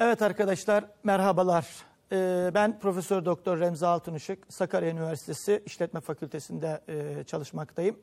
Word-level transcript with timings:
Evet 0.00 0.22
arkadaşlar 0.22 0.84
merhabalar. 1.04 1.66
Ee, 2.12 2.50
ben 2.54 2.78
Profesör 2.78 3.24
Doktor 3.24 3.60
Remzi 3.60 3.86
Altınışık, 3.86 4.52
Sakarya 4.52 4.90
Üniversitesi 4.90 5.62
İşletme 5.66 6.00
Fakültesi'nde 6.00 6.80
e, 6.88 7.24
çalışmaktayım. 7.24 7.98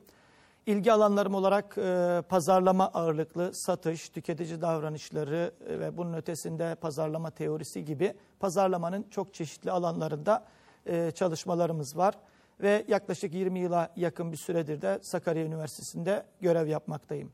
İlgi 0.66 0.92
alanlarım 0.92 1.34
olarak 1.34 1.78
e, 1.78 2.22
pazarlama 2.28 2.88
ağırlıklı 2.88 3.54
satış, 3.54 4.08
tüketici 4.08 4.60
davranışları 4.60 5.52
e, 5.68 5.80
ve 5.80 5.96
bunun 5.96 6.14
ötesinde 6.14 6.74
pazarlama 6.74 7.30
teorisi 7.30 7.84
gibi 7.84 8.14
pazarlamanın 8.40 9.06
çok 9.10 9.34
çeşitli 9.34 9.70
alanlarında 9.70 10.44
çalışmalarımız 11.14 11.96
var. 11.96 12.14
Ve 12.60 12.84
yaklaşık 12.88 13.34
20 13.34 13.58
yıla 13.58 13.92
yakın 13.96 14.32
bir 14.32 14.36
süredir 14.36 14.82
de 14.82 14.98
Sakarya 15.02 15.44
Üniversitesi'nde 15.44 16.24
görev 16.40 16.66
yapmaktayım. 16.66 17.32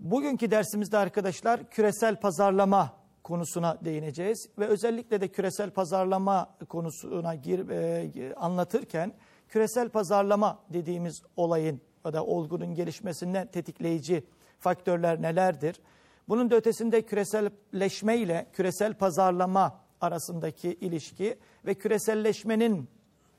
Bugünkü 0.00 0.50
dersimizde 0.50 0.98
arkadaşlar 0.98 1.70
küresel 1.70 2.20
pazarlama 2.20 2.92
konusuna 3.22 3.78
değineceğiz 3.84 4.48
ve 4.58 4.66
özellikle 4.66 5.20
de 5.20 5.28
küresel 5.28 5.70
pazarlama 5.70 6.54
konusuna 6.68 7.34
gir, 7.34 7.68
e, 7.68 8.34
anlatırken 8.34 9.12
küresel 9.48 9.88
pazarlama 9.88 10.58
dediğimiz 10.72 11.22
olayın 11.36 11.80
ya 12.04 12.12
da 12.12 12.24
olgunun 12.24 12.74
gelişmesinde 12.74 13.46
tetikleyici 13.46 14.24
faktörler 14.58 15.22
nelerdir? 15.22 15.80
Bunun 16.28 16.50
da 16.50 16.56
ötesinde 16.56 17.02
küreselleşme 17.02 18.18
ile 18.18 18.46
küresel 18.52 18.94
pazarlama 18.94 19.80
arasındaki 20.00 20.74
ilişki 20.74 21.38
ve 21.66 21.74
küreselleşmenin 21.74 22.88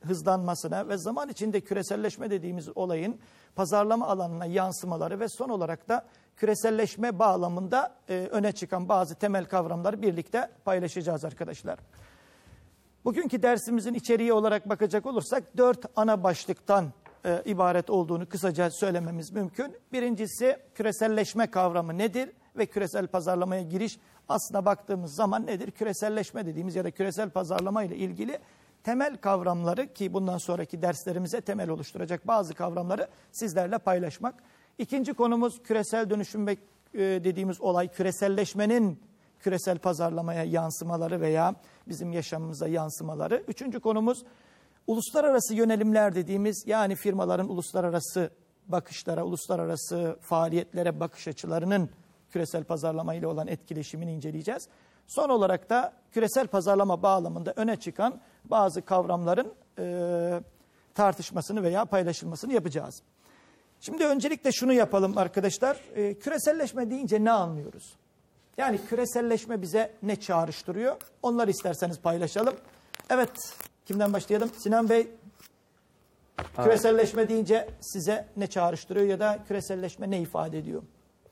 hızlanmasına 0.02 0.88
ve 0.88 0.98
zaman 0.98 1.30
içinde 1.30 1.62
küreselleşme 1.62 2.32
dediğimiz 2.32 2.78
olayın 2.78 3.20
pazarlama 3.56 4.08
alanına 4.08 4.46
yansımaları 4.46 5.20
ve 5.20 5.30
son 5.30 5.50
olarak 5.50 5.90
da 5.90 6.06
küreselleşme 6.38 7.20
bağlamında 7.20 7.96
e, 8.10 8.28
öne 8.32 8.52
çıkan 8.52 8.90
bazı 8.90 9.16
temel 9.16 9.46
kavramları 9.46 10.02
birlikte 10.02 10.50
paylaşacağız 10.66 11.26
arkadaşlar. 11.26 11.80
Bugünkü 13.06 13.44
dersimizin 13.44 13.94
içeriği 13.94 14.34
olarak 14.34 14.70
bakacak 14.70 15.06
olursak 15.06 15.58
dört 15.58 15.86
ana 15.96 16.24
başlıktan 16.24 16.94
e, 17.26 17.42
ibaret 17.46 17.90
olduğunu 17.90 18.30
kısaca 18.30 18.72
söylememiz 18.72 19.32
mümkün. 19.32 19.76
Birincisi 19.94 20.58
küreselleşme 20.76 21.52
kavramı 21.52 21.98
nedir 21.98 22.30
ve 22.58 22.66
küresel 22.66 23.08
pazarlamaya 23.08 23.62
giriş 23.62 24.00
aslına 24.30 24.66
baktığımız 24.66 25.16
zaman 25.16 25.46
nedir? 25.46 25.72
Küreselleşme 25.72 26.46
dediğimiz 26.46 26.76
ya 26.76 26.84
da 26.84 26.92
küresel 26.92 27.30
pazarlama 27.30 27.84
ile 27.84 27.96
ilgili 27.96 28.40
temel 28.84 29.18
kavramları 29.18 29.94
ki 29.94 30.14
bundan 30.14 30.38
sonraki 30.38 30.82
derslerimize 30.82 31.42
temel 31.42 31.70
oluşturacak 31.70 32.28
bazı 32.28 32.54
kavramları 32.54 33.08
sizlerle 33.32 33.78
paylaşmak. 33.78 34.36
İkinci 34.78 35.14
konumuz 35.14 35.64
küresel 35.64 36.10
dönüşüm 36.10 36.50
e, 36.50 36.56
dediğimiz 36.94 37.62
olay 37.62 37.88
küreselleşmenin 37.88 39.00
küresel 39.40 39.78
pazarlamaya 39.78 40.44
yansımaları 40.44 41.22
veya 41.22 41.56
bizim 41.88 42.12
yaşamımıza 42.12 42.68
yansımaları. 42.68 43.44
Üçüncü 43.48 43.80
konumuz 43.80 44.24
uluslararası 44.88 45.56
yönelimler 45.56 46.16
dediğimiz 46.16 46.64
yani 46.68 46.96
firmaların 46.96 47.50
uluslararası 47.50 48.30
bakışlara, 48.68 49.24
uluslararası 49.24 50.18
faaliyetlere 50.22 51.00
bakış 51.00 51.28
açılarının 51.28 51.90
küresel 52.32 52.64
pazarlama 52.64 53.14
ile 53.14 53.28
olan 53.28 53.48
etkileşimini 53.48 54.14
inceleyeceğiz. 54.14 54.68
Son 55.08 55.30
olarak 55.30 55.70
da 55.70 55.94
küresel 56.12 56.48
pazarlama 56.48 57.02
bağlamında 57.04 57.54
öne 57.56 57.76
çıkan 57.76 58.20
bazı 58.46 58.82
kavramların 58.82 59.54
e, 59.80 60.40
tartışmasını 60.94 61.64
veya 61.64 61.86
paylaşılmasını 61.86 62.54
yapacağız. 62.54 63.02
Şimdi 63.80 64.06
öncelikle 64.06 64.52
şunu 64.52 64.74
yapalım 64.74 65.18
arkadaşlar. 65.18 65.80
E, 65.96 66.14
küreselleşme 66.20 66.90
deyince 66.90 67.24
ne 67.24 67.32
anlıyoruz? 67.32 67.96
Yani 68.58 68.80
küreselleşme 68.90 69.62
bize 69.62 69.94
ne 70.04 70.16
çağrıştırıyor? 70.16 70.98
Onları 71.22 71.52
isterseniz 71.52 72.00
paylaşalım. 72.00 72.56
Evet, 73.10 73.56
kimden 73.86 74.14
başlayalım? 74.14 74.50
Sinan 74.58 74.90
Bey, 74.90 75.12
küreselleşme 76.56 77.30
deyince 77.30 77.70
size 77.80 78.28
ne 78.38 78.48
çağrıştırıyor 78.48 79.06
ya 79.08 79.20
da 79.20 79.40
küreselleşme 79.48 80.12
ne 80.12 80.22
ifade 80.22 80.60
ediyor? 80.60 80.84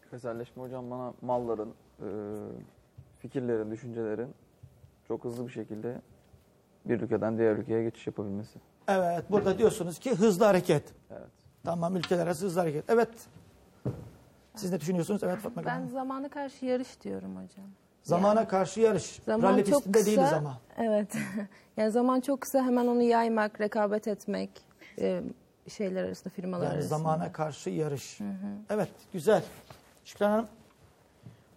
Küreselleşme 0.01 0.63
hocam 0.63 0.91
bana 0.91 1.13
malların, 1.21 1.69
e, 1.99 2.07
fikirlerin, 3.19 3.71
düşüncelerin 3.71 4.33
çok 5.07 5.23
hızlı 5.23 5.47
bir 5.47 5.51
şekilde 5.51 6.01
bir 6.85 7.01
ülkeden 7.01 7.37
diğer 7.37 7.55
ülkeye 7.55 7.83
geçiş 7.83 8.07
yapabilmesi. 8.07 8.59
Evet, 8.87 9.25
burada 9.31 9.57
diyorsunuz 9.57 9.99
ki 9.99 10.15
hızlı 10.15 10.45
hareket. 10.45 10.83
Evet. 11.11 11.29
Tamam, 11.63 11.95
ülkeler 11.95 12.23
arası 12.23 12.45
hızlı 12.45 12.59
hareket. 12.61 12.89
Evet. 12.89 13.09
Siz 14.55 14.71
ne 14.71 14.79
düşünüyorsunuz? 14.79 15.23
Evet 15.23 15.37
Fatma 15.39 15.65
Ben 15.65 15.69
Hanım. 15.69 15.89
zamana 15.89 16.29
karşı 16.29 16.65
yarış 16.65 17.01
diyorum 17.01 17.35
hocam. 17.35 17.65
Zamana 18.03 18.47
karşı 18.47 18.79
yarış. 18.79 19.19
Zaman 19.25 19.53
Rally 19.53 19.63
çok 19.65 19.73
pistinde 19.73 19.97
kısa. 19.97 20.05
değiliz 20.11 20.33
ama. 20.33 20.57
Evet. 20.77 21.15
yani 21.77 21.91
zaman 21.91 22.21
çok 22.21 22.41
kısa 22.41 22.63
hemen 22.65 22.87
onu 22.87 23.01
yaymak, 23.01 23.61
rekabet 23.61 24.07
etmek 24.07 24.49
e, 24.99 25.21
şeyler 25.67 26.03
arasında, 26.03 26.33
firmalar 26.33 26.63
Yani 26.65 26.73
arasında. 26.73 26.97
zamana 26.97 27.31
karşı 27.31 27.69
yarış. 27.69 28.19
Evet, 28.69 28.89
güzel. 29.13 29.43
Şükran 30.05 30.29
Hanım. 30.31 30.47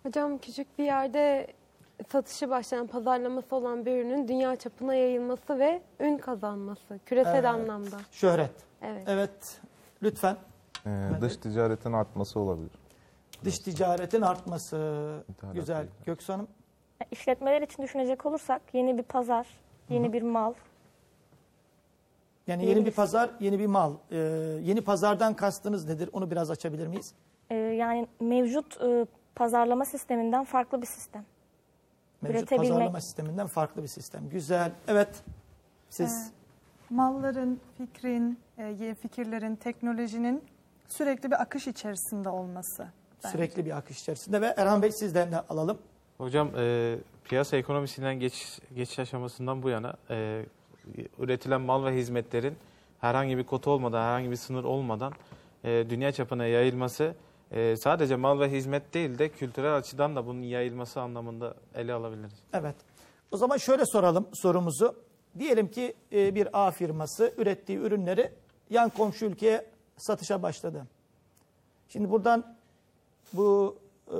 Hocam 0.02 0.38
küçük 0.38 0.78
bir 0.78 0.84
yerde 0.84 1.46
satışı 2.12 2.50
başlayan, 2.50 2.86
pazarlaması 2.86 3.56
olan 3.56 3.86
bir 3.86 3.92
ürünün 3.96 4.28
dünya 4.28 4.56
çapına 4.56 4.94
yayılması 4.94 5.58
ve 5.58 5.82
ün 6.00 6.18
kazanması. 6.18 6.98
Küresel 7.06 7.34
Evet. 7.34 7.44
anlamda. 7.44 7.96
Şöhret. 8.12 8.50
Evet. 8.82 9.02
Evet, 9.06 9.60
lütfen. 10.02 10.36
Ee, 10.86 11.10
dış 11.20 11.36
ticaretin 11.36 11.92
artması 11.92 12.40
olabilir. 12.40 12.70
Dış 13.44 13.58
ticaretin 13.58 14.22
artması. 14.22 14.76
İthalat 15.28 15.54
Güzel. 15.54 15.78
değil. 15.78 15.90
Göksu 16.06 16.32
Hanım. 16.32 16.48
İşletmeler 17.10 17.62
için 17.62 17.82
düşünecek 17.82 18.26
olursak 18.26 18.62
yeni 18.72 18.98
bir 18.98 19.02
pazar, 19.02 19.46
yeni 19.88 20.12
bir 20.12 20.22
mal. 20.22 20.54
Yani 22.46 22.62
Yeni 22.62 22.74
yeni 22.76 22.86
bir 22.86 22.90
pazar, 22.90 23.30
yeni 23.40 23.58
bir 23.58 23.66
mal. 23.66 23.94
Ee, 24.10 24.16
yeni 24.62 24.80
pazardan 24.80 25.34
kastınız 25.34 25.88
nedir? 25.88 26.10
Onu 26.12 26.30
biraz 26.30 26.50
açabilir 26.50 26.86
miyiz? 26.86 27.14
Ee, 27.50 27.54
yani 27.54 28.06
mevcut 28.20 28.82
e, 28.82 29.06
pazarlama 29.34 29.84
sisteminden 29.84 30.44
farklı 30.44 30.82
bir 30.82 30.86
sistem. 30.86 31.24
Mevcut 32.22 32.50
pazarlama 32.50 33.00
sisteminden 33.00 33.46
farklı 33.46 33.82
bir 33.82 33.88
sistem. 33.88 34.28
Güzel. 34.28 34.72
Evet. 34.88 35.22
Siz 35.90 36.32
malların, 36.90 37.60
fikrin, 37.78 38.38
e, 38.58 38.62
yeni 38.62 38.94
fikirlerin, 38.94 39.56
teknolojinin 39.56 40.44
sürekli 40.88 41.30
bir 41.30 41.42
akış 41.42 41.66
içerisinde 41.66 42.28
olması. 42.28 42.86
Bence. 43.24 43.36
sürekli 43.36 43.66
bir 43.66 43.76
akış 43.76 44.00
içerisinde 44.00 44.40
ve 44.40 44.54
Erhan 44.56 44.82
Bey 44.82 44.92
sizden 44.92 45.32
de 45.32 45.40
alalım. 45.40 45.78
Hocam 46.18 46.50
e, 46.56 46.96
piyasa 47.24 47.56
ekonomisinden 47.56 48.20
geçiş, 48.20 48.58
geçiş 48.74 48.98
aşamasından 48.98 49.62
bu 49.62 49.68
yana 49.68 49.94
e, 50.10 50.44
üretilen 51.18 51.60
mal 51.60 51.84
ve 51.84 51.96
hizmetlerin 51.96 52.56
herhangi 53.00 53.38
bir 53.38 53.44
kota 53.44 53.70
olmadan, 53.70 54.02
herhangi 54.02 54.30
bir 54.30 54.36
sınır 54.36 54.64
olmadan 54.64 55.12
e, 55.64 55.86
dünya 55.90 56.12
çapına 56.12 56.46
yayılması 56.46 57.14
e, 57.50 57.76
sadece 57.76 58.16
mal 58.16 58.40
ve 58.40 58.50
hizmet 58.50 58.94
değil 58.94 59.18
de 59.18 59.28
kültürel 59.28 59.76
açıdan 59.76 60.16
da 60.16 60.26
bunun 60.26 60.42
yayılması 60.42 61.00
anlamında 61.00 61.54
ele 61.74 61.92
alabiliriz. 61.92 62.42
Evet. 62.52 62.76
O 63.30 63.36
zaman 63.36 63.56
şöyle 63.56 63.86
soralım 63.86 64.28
sorumuzu. 64.32 64.94
Diyelim 65.38 65.70
ki 65.70 65.94
e, 66.12 66.34
bir 66.34 66.48
A 66.66 66.70
firması 66.70 67.34
ürettiği 67.36 67.78
ürünleri 67.78 68.32
yan 68.70 68.90
komşu 68.90 69.26
ülkeye 69.26 69.66
satışa 69.96 70.42
başladı. 70.42 70.86
Şimdi 71.88 72.10
buradan 72.10 72.56
bu 73.32 73.78
e, 74.08 74.14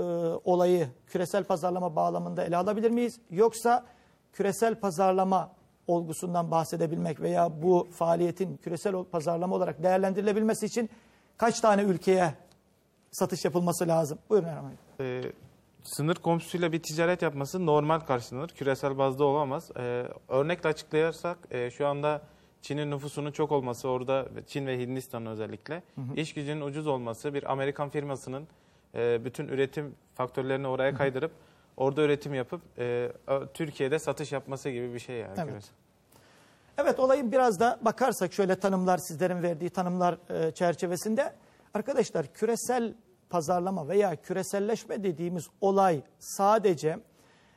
olayı 0.45 0.89
küresel 1.07 1.45
pazarlama 1.45 1.97
bağlamında 1.97 2.45
ele 2.45 2.57
alabilir 2.57 2.91
miyiz? 2.91 3.21
Yoksa 3.31 3.85
küresel 4.33 4.81
pazarlama 4.81 5.53
olgusundan 5.87 6.51
bahsedebilmek 6.51 7.21
veya 7.21 7.63
bu 7.63 7.89
faaliyetin 7.93 8.57
küresel 8.57 9.05
pazarlama 9.05 9.57
olarak 9.57 9.83
değerlendirilebilmesi 9.83 10.67
için 10.67 10.91
kaç 11.37 11.61
tane 11.61 11.83
ülkeye 11.83 12.35
satış 13.13 13.45
yapılması 13.45 13.89
lazım? 13.89 14.19
Buyurun 14.31 14.49
Erhan 14.49 14.71
Bey. 14.99 15.19
E, 15.19 15.33
sınır 15.83 16.15
komşusuyla 16.15 16.73
bir 16.73 16.83
ticaret 16.83 17.23
yapması 17.23 17.67
normal 17.67 18.01
karşılanır. 18.01 18.49
Küresel 18.49 18.99
bazda 18.99 19.25
olamaz. 19.25 19.71
E, 19.77 20.09
örnekle 20.29 20.69
açıklayarsak 20.69 21.39
e, 21.51 21.71
şu 21.71 21.87
anda 21.87 22.23
Çin'in 22.63 22.91
nüfusunun 22.91 23.33
çok 23.33 23.53
olması 23.53 23.89
orada 23.89 24.29
Çin 24.47 24.67
ve 24.67 24.79
Hindistan'ın 24.79 25.27
özellikle 25.27 25.83
iş 26.17 26.35
gücünün 26.35 26.61
ucuz 26.61 26.87
olması 26.87 27.35
bir 27.35 27.53
Amerikan 27.53 27.89
firmasının 27.89 28.49
e, 28.95 29.25
bütün 29.25 29.49
üretim 29.49 29.95
faktörlerini 30.15 30.67
oraya 30.67 30.95
kaydırıp 30.95 31.33
orada 31.77 32.03
üretim 32.03 32.35
yapıp 32.35 32.61
e, 32.79 33.13
Türkiye'de 33.55 33.99
satış 33.99 34.33
yapması 34.33 34.71
gibi 34.71 34.95
bir 34.95 34.99
şey 34.99 35.17
yani. 35.17 35.35
Evet. 35.37 35.49
küresel. 35.49 35.75
Evet 36.79 37.01
olayın 37.01 37.33
biraz 37.33 37.61
da 37.61 37.79
bakarsak 37.83 38.33
şöyle 38.33 38.57
tanımlar 38.57 38.99
sizlerin 38.99 39.43
verdiği 39.43 39.71
tanımlar 39.71 40.19
e, 40.31 40.51
çerçevesinde 40.51 41.33
arkadaşlar 41.75 42.27
küresel 42.27 42.95
pazarlama 43.31 43.89
veya 43.89 44.17
küreselleşme 44.17 45.03
dediğimiz 45.03 45.49
olay 45.61 46.03
sadece 46.19 46.99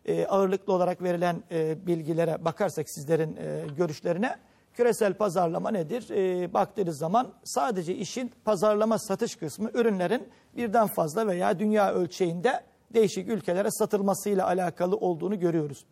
e, 0.05 0.25
ağırlıklı 0.25 0.73
olarak 0.73 1.03
verilen 1.03 1.43
e, 1.51 1.87
bilgilere 1.87 2.45
bakarsak 2.45 2.89
sizlerin 2.89 3.35
e, 3.37 3.65
görüşlerine 3.77 4.37
küresel 4.77 5.13
pazarlama 5.13 5.71
nedir? 5.71 6.09
E, 6.09 6.53
baktığınız 6.53 6.97
zaman 6.97 7.33
sadece 7.43 7.95
işin 7.95 8.31
pazarlama 8.45 8.99
satış 8.99 9.35
kısmı 9.35 9.69
ürünlerin 9.73 10.27
birden 10.55 10.87
fazla 10.87 11.27
veya 11.27 11.59
dünya 11.59 11.93
ölçeğinde 11.93 12.63
değişik 12.93 13.29
ülkelere 13.29 13.71
satılmasıyla 13.71 14.47
alakalı 14.47 14.95
olduğunu 14.95 15.39
görüyoruz. 15.39 15.85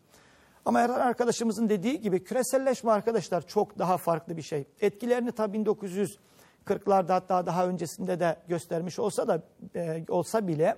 Ama 0.64 0.80
Erhan 0.80 1.00
arkadaşımızın 1.00 1.68
dediği 1.68 2.00
gibi 2.00 2.24
küreselleşme 2.24 2.90
arkadaşlar 2.90 3.46
çok 3.46 3.78
daha 3.78 3.96
farklı 3.96 4.36
bir 4.36 4.42
şey. 4.42 4.64
Etkilerini 4.80 5.32
tabii 5.32 5.58
1940'larda 5.58 7.12
hatta 7.12 7.46
daha 7.46 7.66
öncesinde 7.66 8.20
de 8.20 8.36
göstermiş 8.48 8.98
olsa 8.98 9.28
da 9.28 9.42
e, 9.74 10.04
olsa 10.08 10.48
bile 10.48 10.76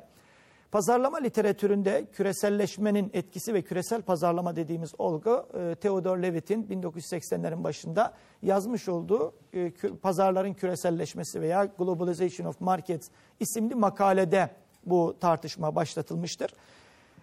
pazarlama 0.71 1.19
literatüründe 1.19 2.07
küreselleşmenin 2.13 3.11
etkisi 3.13 3.55
ve 3.55 3.63
küresel 3.63 4.03
pazarlama 4.03 4.57
dediğimiz 4.57 4.93
olgu 4.99 5.47
e, 5.55 5.75
Theodore 5.75 6.23
Levitt'in 6.23 6.63
1980'lerin 6.63 7.65
başında 7.65 8.15
yazmış 8.43 8.89
olduğu 8.89 9.35
e, 9.53 9.73
pazarların 10.03 10.55
küreselleşmesi 10.55 11.41
veya 11.41 11.65
Globalization 11.65 12.47
of 12.47 12.61
Markets 12.61 13.09
isimli 13.41 13.75
makalede 13.75 14.51
bu 14.87 15.17
tartışma 15.21 15.75
başlatılmıştır. 15.75 16.53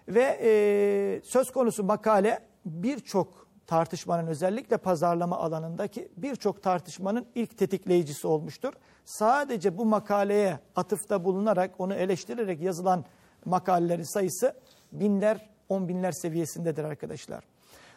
Ve 0.08 0.38
e, 0.42 1.20
söz 1.24 1.50
konusu 1.50 1.84
makale 1.84 2.40
birçok 2.64 3.46
tartışmanın 3.66 4.26
özellikle 4.26 4.76
pazarlama 4.76 5.38
alanındaki 5.38 6.08
birçok 6.16 6.62
tartışmanın 6.62 7.26
ilk 7.34 7.58
tetikleyicisi 7.58 8.26
olmuştur. 8.26 8.72
Sadece 9.04 9.78
bu 9.78 9.84
makaleye 9.84 10.58
atıfta 10.76 11.24
bulunarak 11.24 11.74
onu 11.78 11.94
eleştirerek 11.94 12.60
yazılan 12.60 13.04
makalelerin 13.46 14.12
sayısı 14.14 14.54
binler, 14.92 15.48
on 15.68 15.88
binler 15.88 16.12
seviyesindedir 16.12 16.84
arkadaşlar. 16.84 17.44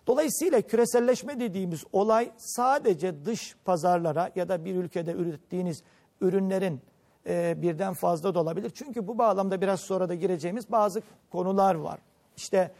Dolayısıyla 0.07 0.61
küreselleşme 0.61 1.39
dediğimiz 1.39 1.83
olay 1.91 2.31
sadece 2.37 3.25
dış 3.25 3.55
pazarlara 3.65 4.31
ya 4.35 4.49
da 4.49 4.65
bir 4.65 4.75
ülkede 4.75 5.11
ürettiğiniz 5.11 5.83
ürünlerin 6.21 6.81
e, 7.27 7.61
birden 7.61 7.93
fazla 7.93 8.35
da 8.35 8.39
olabilir. 8.39 8.69
Çünkü 8.69 9.07
bu 9.07 9.17
bağlamda 9.17 9.61
biraz 9.61 9.79
sonra 9.79 10.09
da 10.09 10.15
gireceğimiz 10.15 10.71
bazı 10.71 11.01
konular 11.31 11.75
var. 11.75 11.99
İşte 12.37 12.71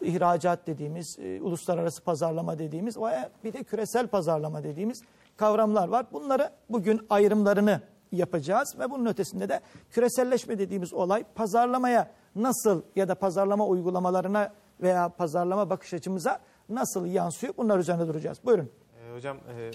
ihracat 0.00 0.66
dediğimiz, 0.66 1.18
e, 1.18 1.40
uluslararası 1.42 2.02
pazarlama 2.02 2.58
dediğimiz 2.58 2.96
ve 2.96 3.28
bir 3.44 3.52
de 3.52 3.62
küresel 3.62 4.06
pazarlama 4.06 4.64
dediğimiz 4.64 5.02
kavramlar 5.36 5.88
var. 5.88 6.06
Bunları 6.12 6.50
bugün 6.70 7.06
ayrımlarını 7.10 7.80
yapacağız 8.14 8.74
ve 8.78 8.90
bunun 8.90 9.06
ötesinde 9.06 9.48
de 9.48 9.60
küreselleşme 9.90 10.58
dediğimiz 10.58 10.92
olay 10.94 11.24
pazarlamaya 11.34 12.10
nasıl 12.36 12.82
ya 12.96 13.08
da 13.08 13.14
pazarlama 13.14 13.66
uygulamalarına 13.66 14.52
veya 14.82 15.08
pazarlama 15.08 15.70
bakış 15.70 15.94
açımıza 15.94 16.40
nasıl 16.68 17.06
yansıyor 17.06 17.54
bunlar 17.56 17.78
üzerine 17.78 18.06
duracağız. 18.06 18.38
Buyurun. 18.44 18.70
E, 19.08 19.14
hocam 19.14 19.36
e, 19.36 19.70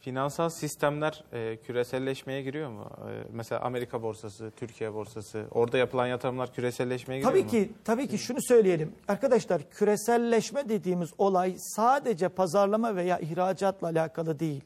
finansal 0.00 0.48
sistemler 0.48 1.24
e, 1.32 1.56
küreselleşmeye 1.56 2.42
giriyor 2.42 2.70
mu? 2.70 2.90
E, 2.98 3.24
mesela 3.32 3.60
Amerika 3.60 4.02
borsası, 4.02 4.52
Türkiye 4.56 4.94
borsası, 4.94 5.46
orada 5.50 5.78
yapılan 5.78 6.06
yatırımlar 6.06 6.52
küreselleşmeye 6.52 7.20
giriyor 7.20 7.32
Tabii 7.32 7.44
mu? 7.44 7.50
ki 7.50 7.72
tabii 7.84 8.08
ki 8.08 8.18
şunu 8.18 8.38
söyleyelim. 8.42 8.92
Arkadaşlar 9.08 9.62
küreselleşme 9.70 10.68
dediğimiz 10.68 11.10
olay 11.18 11.54
sadece 11.58 12.28
pazarlama 12.28 12.96
veya 12.96 13.18
ihracatla 13.18 13.88
alakalı 13.88 14.38
değil. 14.38 14.64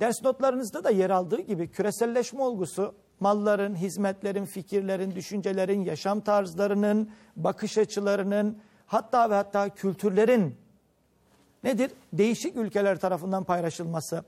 Ders 0.00 0.22
notlarınızda 0.22 0.84
da 0.84 0.90
yer 0.90 1.10
aldığı 1.10 1.40
gibi 1.40 1.70
küreselleşme 1.70 2.42
olgusu 2.42 2.94
malların, 3.20 3.74
hizmetlerin, 3.74 4.44
fikirlerin, 4.44 5.14
düşüncelerin, 5.14 5.80
yaşam 5.84 6.20
tarzlarının, 6.20 7.10
bakış 7.36 7.78
açılarının 7.78 8.58
hatta 8.86 9.30
ve 9.30 9.34
hatta 9.34 9.68
kültürlerin 9.68 10.56
nedir? 11.64 11.90
Değişik 12.12 12.56
ülkeler 12.56 13.00
tarafından 13.00 13.44
paylaşılması. 13.44 14.24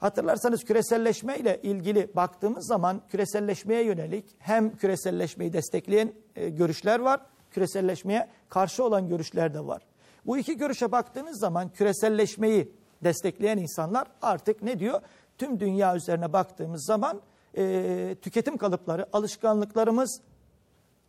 Hatırlarsanız 0.00 0.64
küreselleşme 0.64 1.38
ile 1.38 1.60
ilgili 1.62 2.16
baktığımız 2.16 2.66
zaman 2.66 3.00
küreselleşmeye 3.08 3.84
yönelik 3.84 4.24
hem 4.38 4.76
küreselleşmeyi 4.76 5.52
destekleyen 5.52 6.12
e, 6.36 6.48
görüşler 6.48 7.00
var, 7.00 7.20
küreselleşmeye 7.50 8.28
karşı 8.48 8.84
olan 8.84 9.08
görüşler 9.08 9.54
de 9.54 9.66
var. 9.66 9.82
Bu 10.26 10.38
iki 10.38 10.56
görüşe 10.56 10.92
baktığınız 10.92 11.40
zaman 11.40 11.68
küreselleşmeyi 11.68 12.72
destekleyen 13.04 13.58
insanlar 13.58 14.08
artık 14.22 14.62
ne 14.62 14.78
diyor? 14.78 15.00
Tüm 15.38 15.60
dünya 15.60 15.96
üzerine 15.96 16.32
baktığımız 16.32 16.84
zaman 16.86 17.20
e, 17.56 18.16
tüketim 18.22 18.56
kalıpları, 18.56 19.06
alışkanlıklarımız 19.12 20.20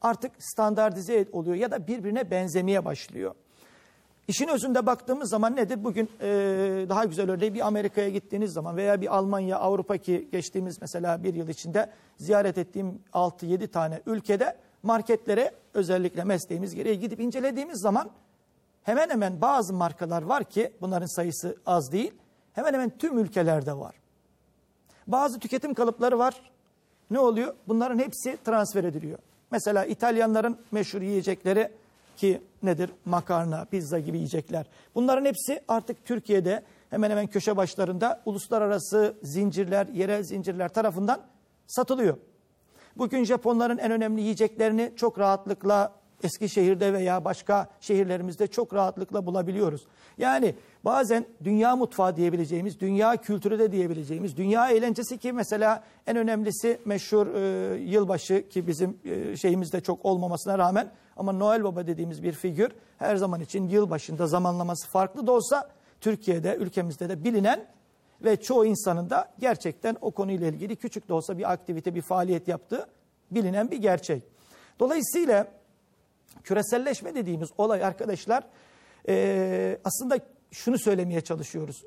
artık 0.01 0.31
standartize 0.39 1.25
oluyor 1.31 1.55
ya 1.55 1.71
da 1.71 1.87
birbirine 1.87 2.31
benzemeye 2.31 2.85
başlıyor. 2.85 3.35
İşin 4.27 4.47
özünde 4.47 4.85
baktığımız 4.85 5.29
zaman 5.29 5.55
nedir? 5.55 5.83
Bugün 5.83 6.09
e, 6.21 6.27
daha 6.89 7.05
güzel 7.05 7.31
örneği 7.31 7.53
bir 7.53 7.67
Amerika'ya 7.67 8.09
gittiğiniz 8.09 8.53
zaman 8.53 8.77
veya 8.77 9.01
bir 9.01 9.15
Almanya, 9.17 9.59
Avrupa 9.59 9.97
ki 9.97 10.29
geçtiğimiz 10.31 10.81
mesela 10.81 11.23
bir 11.23 11.33
yıl 11.33 11.47
içinde 11.47 11.89
ziyaret 12.17 12.57
ettiğim 12.57 13.01
6-7 13.13 13.67
tane 13.67 14.01
ülkede 14.05 14.57
marketlere 14.83 15.51
özellikle 15.73 16.23
mesleğimiz 16.23 16.75
gereği 16.75 16.99
gidip 16.99 17.19
incelediğimiz 17.19 17.81
zaman 17.81 18.09
hemen 18.89 19.09
hemen 19.09 19.41
bazı 19.41 19.73
markalar 19.73 20.21
var 20.21 20.43
ki 20.43 20.73
bunların 20.81 21.15
sayısı 21.15 21.57
az 21.65 21.91
değil. 21.91 22.13
Hemen 22.53 22.73
hemen 22.73 22.97
tüm 22.97 23.19
ülkelerde 23.19 23.77
var. 23.77 23.95
Bazı 25.07 25.39
tüketim 25.39 25.73
kalıpları 25.73 26.19
var. 26.19 26.41
Ne 27.11 27.19
oluyor? 27.19 27.53
Bunların 27.67 27.99
hepsi 27.99 28.37
transfer 28.45 28.83
ediliyor. 28.83 29.19
Mesela 29.51 29.85
İtalyanların 29.85 30.57
meşhur 30.71 31.01
yiyecekleri 31.01 31.71
ki 32.17 32.41
nedir? 32.63 32.89
Makarna, 33.05 33.65
pizza 33.65 33.99
gibi 33.99 34.17
yiyecekler. 34.17 34.65
Bunların 34.95 35.25
hepsi 35.25 35.61
artık 35.67 36.05
Türkiye'de 36.05 36.63
hemen 36.89 37.11
hemen 37.11 37.27
köşe 37.27 37.57
başlarında 37.57 38.21
uluslararası 38.25 39.15
zincirler, 39.23 39.87
yerel 39.87 40.23
zincirler 40.23 40.69
tarafından 40.69 41.21
satılıyor. 41.67 42.17
Bugün 42.97 43.23
Japonların 43.23 43.77
en 43.77 43.91
önemli 43.91 44.21
yiyeceklerini 44.21 44.91
çok 44.95 45.19
rahatlıkla 45.19 45.98
Eskişehir'de 46.23 46.93
veya 46.93 47.25
başka 47.25 47.67
şehirlerimizde 47.81 48.47
çok 48.47 48.73
rahatlıkla 48.73 49.25
bulabiliyoruz. 49.25 49.87
Yani 50.17 50.55
bazen 50.85 51.25
dünya 51.43 51.75
mutfağı 51.75 52.15
diyebileceğimiz, 52.15 52.79
dünya 52.79 53.17
kültürü 53.17 53.59
de 53.59 53.71
diyebileceğimiz, 53.71 54.37
dünya 54.37 54.69
eğlencesi 54.69 55.17
ki 55.17 55.33
mesela 55.33 55.83
en 56.07 56.17
önemlisi 56.17 56.79
meşhur 56.85 57.27
e, 57.27 57.77
yılbaşı 57.77 58.49
ki 58.49 58.67
bizim 58.67 58.97
e, 59.05 59.37
şeyimizde 59.37 59.81
çok 59.81 60.05
olmamasına 60.05 60.57
rağmen 60.57 60.91
ama 61.17 61.31
Noel 61.31 61.63
Baba 61.63 61.87
dediğimiz 61.87 62.23
bir 62.23 62.31
figür 62.31 62.71
her 62.97 63.15
zaman 63.15 63.41
için 63.41 63.67
yılbaşında 63.67 64.27
zamanlaması 64.27 64.87
farklı 64.87 65.27
da 65.27 65.31
olsa 65.31 65.69
Türkiye'de, 66.01 66.55
ülkemizde 66.55 67.09
de 67.09 67.23
bilinen 67.23 67.65
ve 68.23 68.35
çoğu 68.35 68.65
insanın 68.65 69.09
da 69.09 69.31
gerçekten 69.39 69.97
o 70.01 70.11
konuyla 70.11 70.47
ilgili 70.47 70.75
küçük 70.75 71.09
de 71.09 71.13
olsa 71.13 71.37
bir 71.37 71.51
aktivite, 71.51 71.95
bir 71.95 72.01
faaliyet 72.01 72.47
yaptığı 72.47 72.87
bilinen 73.31 73.71
bir 73.71 73.77
gerçek. 73.77 74.23
Dolayısıyla 74.79 75.47
küreselleşme 76.49 77.15
dediğimiz 77.15 77.49
olay 77.57 77.83
arkadaşlar 77.83 78.43
e, 79.09 79.77
aslında 79.83 80.19
şunu 80.51 80.79
söylemeye 80.79 81.21
çalışıyoruz. 81.21 81.83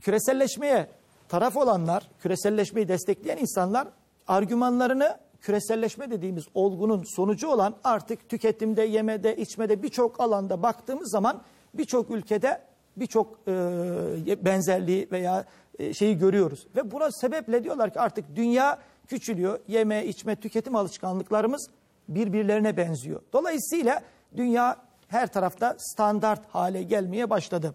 Küreselleşmeye 0.00 0.88
taraf 1.28 1.56
olanlar, 1.56 2.08
küreselleşmeyi 2.20 2.88
destekleyen 2.88 3.36
insanlar 3.36 3.88
argümanlarını 4.28 5.18
küreselleşme 5.40 6.10
dediğimiz 6.10 6.44
olgunun 6.54 7.04
sonucu 7.16 7.48
olan 7.48 7.74
artık 7.84 8.28
tüketimde, 8.28 8.82
yemede, 8.82 9.36
içmede 9.36 9.82
birçok 9.82 10.20
alanda 10.20 10.62
baktığımız 10.62 11.10
zaman 11.10 11.42
birçok 11.74 12.10
ülkede 12.10 12.62
birçok 12.96 13.38
e, 13.48 14.44
benzerliği 14.44 15.08
veya 15.12 15.44
e, 15.78 15.94
şeyi 15.94 16.18
görüyoruz. 16.18 16.66
Ve 16.76 16.90
buna 16.90 17.12
sebeple 17.12 17.64
diyorlar 17.64 17.92
ki 17.92 18.00
artık 18.00 18.36
dünya 18.36 18.78
küçülüyor. 19.06 19.60
Yeme, 19.68 20.06
içme, 20.06 20.36
tüketim 20.36 20.76
alışkanlıklarımız 20.76 21.70
birbirlerine 22.10 22.76
benziyor. 22.76 23.22
Dolayısıyla 23.32 24.02
dünya 24.36 24.76
her 25.08 25.32
tarafta 25.32 25.76
standart 25.78 26.46
hale 26.48 26.82
gelmeye 26.82 27.30
başladı. 27.30 27.74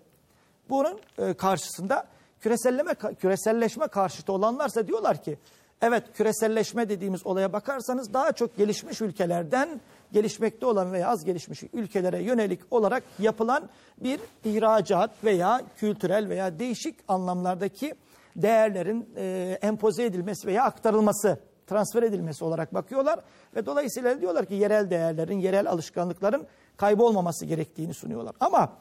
Bunun 0.70 1.00
e, 1.18 1.34
karşısında 1.34 2.08
küreselleme, 2.40 2.96
küreselleşme 2.96 3.88
karşıtı 3.88 4.34
olanlarsa 4.34 4.88
diyorlar 4.88 5.24
ki 5.24 5.38
evet 5.82 6.04
küreselleşme 6.14 6.90
dediğimiz 6.90 7.26
olaya 7.26 7.54
bakarsanız 7.54 8.14
daha 8.14 8.32
çok 8.32 8.58
gelişmiş 8.58 9.02
ülkelerden 9.02 9.82
gelişmekte 10.12 10.66
olan 10.66 10.94
veya 10.94 11.10
az 11.10 11.26
gelişmiş 11.26 11.64
ülkelere 11.74 12.24
yönelik 12.24 12.60
olarak 12.72 13.04
yapılan 13.20 13.70
bir 13.98 14.20
ihracat 14.46 15.12
veya 15.24 15.62
kültürel 15.78 16.30
veya 16.30 16.60
değişik 16.60 16.96
anlamlardaki 17.08 17.96
değerlerin 18.36 19.10
e, 19.16 19.58
empoze 19.62 20.04
edilmesi 20.04 20.48
veya 20.48 20.64
aktarılması, 20.64 21.40
transfer 21.68 22.04
edilmesi 22.04 22.44
olarak 22.44 22.74
bakıyorlar. 22.74 23.20
Ve 23.56 23.66
dolayısıyla 23.66 24.22
diyorlar 24.22 24.46
ki 24.46 24.54
yerel 24.54 24.90
değerlerin, 24.90 25.40
yerel 25.40 25.70
alışkanlıkların 25.70 26.48
kaybolmaması 26.78 27.46
gerektiğini 27.46 27.94
sunuyorlar. 27.94 28.36
Ama 28.40 28.74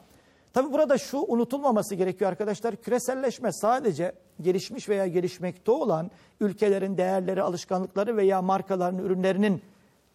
tabi 0.53 0.73
burada 0.73 0.97
şu 0.97 1.17
unutulmaması 1.17 1.95
gerekiyor 1.95 2.31
arkadaşlar. 2.31 2.75
Küreselleşme 2.75 3.51
sadece 3.51 4.11
gelişmiş 4.41 4.89
veya 4.89 5.07
gelişmekte 5.07 5.71
olan 5.71 6.11
ülkelerin 6.39 6.97
değerleri, 6.97 7.41
alışkanlıkları 7.41 8.17
veya 8.17 8.41
markaların, 8.41 8.99
ürünlerinin 8.99 9.61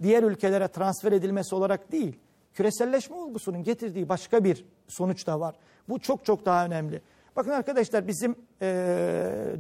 diğer 0.03 0.23
ülkelere 0.23 0.69
transfer 0.69 1.13
edilmesi 1.13 1.55
olarak 1.55 1.93
değil. 1.93 2.19
küreselleşme 2.55 3.17
olgusunun 3.17 3.63
getirdiği 3.63 4.09
başka 4.09 4.45
bir 4.45 4.65
sonuç 4.89 5.27
da 5.27 5.41
var. 5.41 5.55
Bu 5.89 5.99
çok 5.99 6.25
çok 6.25 6.47
daha 6.47 6.67
önemli. 6.67 7.03
Bakın 7.37 7.51
arkadaşlar 7.51 8.09
bizim 8.09 8.37
e, 8.63 8.67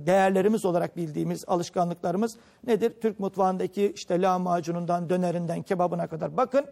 değerlerimiz 0.06 0.64
olarak 0.64 0.96
bildiğimiz 0.96 1.44
alışkanlıklarımız 1.46 2.36
nedir? 2.66 2.92
Türk 3.00 3.20
mutfağındaki 3.20 3.92
işte 3.94 4.22
lahmacunundan, 4.22 5.10
dönerinden, 5.10 5.62
kebabına 5.62 6.06
kadar. 6.06 6.36
Bakın 6.36 6.66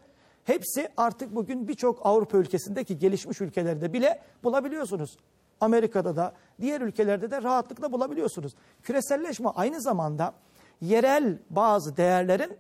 hepsi 0.45 0.89
artık 0.97 1.35
bugün 1.35 1.69
birçok 1.69 2.07
Avrupa 2.07 2.39
ülkesindeki 2.39 2.99
gelişmiş 2.99 3.41
ülkelerde 3.41 3.93
bile 3.93 4.21
bulabiliyorsunuz. 4.45 5.17
Amerika'da 5.61 6.17
da 6.17 6.33
diğer 6.61 6.81
ülkelerde 6.81 7.31
de 7.31 7.43
rahatlıkla 7.43 7.93
bulabiliyorsunuz. 7.93 8.55
Küreselleşme 8.83 9.49
aynı 9.49 9.81
zamanda 9.81 10.35
yerel 10.81 11.39
bazı 11.51 11.97
değerlerin 11.97 12.57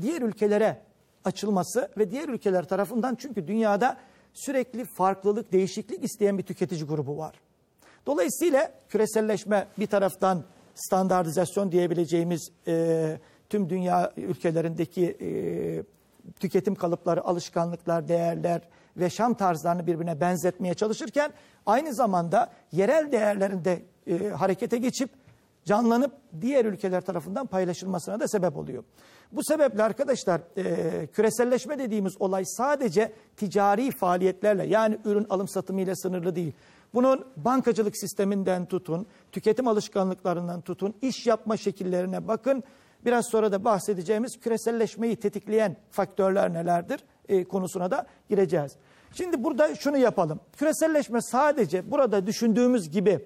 diğer 0.00 0.22
ülkelere 0.22 0.80
açılması 1.24 1.88
ve 1.98 2.10
diğer 2.10 2.28
ülkeler 2.28 2.68
tarafından 2.68 3.14
çünkü 3.14 3.48
dünyada 3.48 3.96
sürekli 4.32 4.84
farklılık, 4.84 5.52
değişiklik 5.52 6.04
isteyen 6.04 6.38
bir 6.38 6.42
tüketici 6.42 6.84
grubu 6.84 7.18
var. 7.18 7.47
Dolayısıyla 8.06 8.72
küreselleşme 8.88 9.66
bir 9.78 9.86
taraftan 9.86 10.44
standartizasyon 10.74 11.72
diyebileceğimiz 11.72 12.50
e, 12.66 13.18
tüm 13.48 13.70
dünya 13.70 14.12
ülkelerindeki 14.16 15.16
e, 15.20 15.28
tüketim 16.40 16.74
kalıpları, 16.74 17.24
alışkanlıklar, 17.24 18.08
değerler 18.08 18.60
ve 18.96 19.02
yaşam 19.04 19.34
tarzlarını 19.34 19.86
birbirine 19.86 20.20
benzetmeye 20.20 20.74
çalışırken 20.74 21.32
aynı 21.66 21.94
zamanda 21.94 22.52
yerel 22.72 23.12
değerlerin 23.12 23.64
de 23.64 23.82
e, 24.06 24.28
harekete 24.28 24.78
geçip 24.78 25.10
canlanıp 25.64 26.12
diğer 26.40 26.64
ülkeler 26.64 27.00
tarafından 27.00 27.46
paylaşılmasına 27.46 28.20
da 28.20 28.28
sebep 28.28 28.56
oluyor. 28.56 28.84
Bu 29.32 29.44
sebeple 29.44 29.82
arkadaşlar 29.82 30.40
e, 30.56 31.06
küreselleşme 31.06 31.78
dediğimiz 31.78 32.20
olay 32.20 32.44
sadece 32.44 33.12
ticari 33.36 33.90
faaliyetlerle 33.90 34.66
yani 34.66 34.98
ürün 35.04 35.26
alım 35.30 35.48
satımı 35.48 35.80
ile 35.80 35.96
sınırlı 35.96 36.36
değil. 36.36 36.52
Bunun 36.94 37.24
bankacılık 37.36 37.96
sisteminden 37.96 38.66
tutun, 38.66 39.06
tüketim 39.32 39.68
alışkanlıklarından 39.68 40.60
tutun, 40.60 40.94
iş 41.02 41.26
yapma 41.26 41.56
şekillerine 41.56 42.28
bakın. 42.28 42.64
Biraz 43.04 43.26
sonra 43.26 43.52
da 43.52 43.64
bahsedeceğimiz 43.64 44.40
küreselleşmeyi 44.40 45.16
tetikleyen 45.16 45.76
faktörler 45.90 46.52
nelerdir 46.52 47.04
e, 47.28 47.44
konusuna 47.44 47.90
da 47.90 48.06
gireceğiz. 48.28 48.72
Şimdi 49.12 49.44
burada 49.44 49.74
şunu 49.74 49.98
yapalım. 49.98 50.40
Küreselleşme 50.56 51.22
sadece 51.22 51.90
burada 51.90 52.26
düşündüğümüz 52.26 52.90
gibi 52.90 53.20